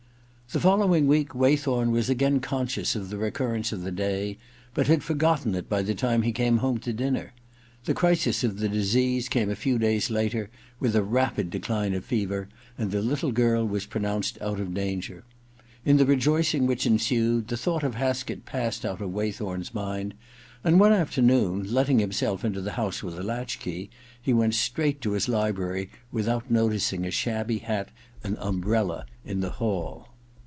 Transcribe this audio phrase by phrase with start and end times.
[0.53, 4.37] The following week Waythorn was again conscious of the recurrence of the day,
[4.73, 7.31] but had forgotten it by the time he came home to dinner.
[7.85, 12.03] The crisis of the disease came a few days later, with a rapid decline of
[12.03, 15.23] fever, and the little girl was pronounced out of danger.
[15.85, 20.15] In the rejoicing which ensued, the thought of Haskett passed out of Waythorn's mind,
[20.65, 23.89] and one afternoon, letting himself into the house with a latch key,
[24.21, 27.87] he went straight to his library without noticing a shabby hat
[28.21, 30.09] and umbrella in the hall.